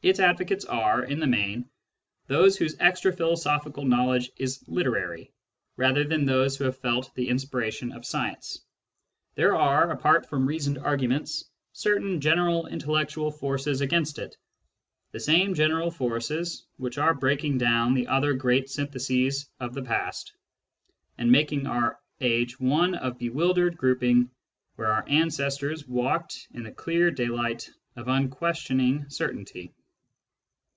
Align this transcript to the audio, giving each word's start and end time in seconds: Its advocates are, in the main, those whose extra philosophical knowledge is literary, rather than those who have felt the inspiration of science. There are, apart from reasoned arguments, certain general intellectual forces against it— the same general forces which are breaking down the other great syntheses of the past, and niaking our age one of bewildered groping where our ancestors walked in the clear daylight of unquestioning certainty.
Its 0.00 0.20
advocates 0.20 0.64
are, 0.64 1.02
in 1.04 1.18
the 1.18 1.26
main, 1.26 1.68
those 2.28 2.56
whose 2.56 2.76
extra 2.78 3.12
philosophical 3.12 3.84
knowledge 3.84 4.30
is 4.36 4.66
literary, 4.68 5.30
rather 5.76 6.04
than 6.04 6.24
those 6.24 6.56
who 6.56 6.64
have 6.64 6.78
felt 6.78 7.12
the 7.16 7.28
inspiration 7.28 7.90
of 7.92 8.06
science. 8.06 8.60
There 9.34 9.56
are, 9.56 9.90
apart 9.90 10.24
from 10.26 10.46
reasoned 10.46 10.78
arguments, 10.78 11.50
certain 11.72 12.20
general 12.20 12.68
intellectual 12.68 13.30
forces 13.32 13.80
against 13.80 14.20
it— 14.20 14.36
the 15.12 15.18
same 15.20 15.52
general 15.52 15.90
forces 15.90 16.64
which 16.76 16.96
are 16.96 17.12
breaking 17.12 17.58
down 17.58 17.92
the 17.92 18.06
other 18.06 18.32
great 18.34 18.70
syntheses 18.70 19.50
of 19.58 19.74
the 19.74 19.82
past, 19.82 20.32
and 21.18 21.28
niaking 21.28 21.68
our 21.68 21.98
age 22.20 22.58
one 22.60 22.94
of 22.94 23.18
bewildered 23.18 23.76
groping 23.76 24.30
where 24.76 24.92
our 24.92 25.04
ancestors 25.08 25.88
walked 25.88 26.46
in 26.54 26.62
the 26.62 26.72
clear 26.72 27.10
daylight 27.10 27.68
of 27.96 28.06
unquestioning 28.06 29.04
certainty. 29.10 29.72